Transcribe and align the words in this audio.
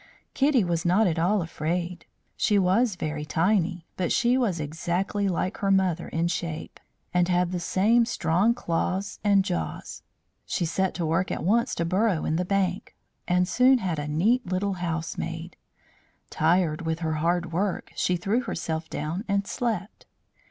Kitty 0.33 0.63
was 0.63 0.83
not 0.83 1.05
at 1.05 1.19
all 1.19 1.43
afraid. 1.43 2.07
She 2.35 2.57
was 2.57 2.95
very 2.95 3.23
tiny, 3.23 3.85
but 3.97 4.11
she 4.11 4.35
was 4.35 4.59
exactly 4.59 5.27
like 5.29 5.57
her 5.57 5.69
mother 5.69 6.07
in 6.07 6.27
shape, 6.27 6.79
and 7.13 7.27
had 7.27 7.51
the 7.51 7.59
same 7.59 8.05
strong 8.05 8.55
claws 8.55 9.19
and 9.23 9.45
jaws. 9.45 10.01
She 10.47 10.65
set 10.65 10.95
to 10.95 11.05
work 11.05 11.29
at 11.29 11.43
once 11.43 11.75
to 11.75 11.85
burrow 11.85 12.25
in 12.25 12.35
the 12.37 12.43
bank, 12.45 12.95
and 13.27 13.47
soon 13.47 13.77
had 13.77 13.99
a 13.99 14.07
neat 14.07 14.43
little 14.43 14.73
house 14.81 15.19
made. 15.19 15.55
Tired 16.31 16.81
with 16.81 17.01
her 17.01 17.13
hard 17.21 17.53
work, 17.53 17.91
she 17.95 18.17
threw 18.17 18.41
herself 18.41 18.89
down 18.89 19.23
and 19.27 19.45
slept. 19.45 20.07